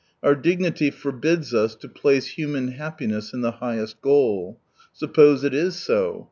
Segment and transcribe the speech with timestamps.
[0.23, 4.59] Our dignity forbids us to place human happiness in the highest goal.
[4.95, 6.19] Suppose it is so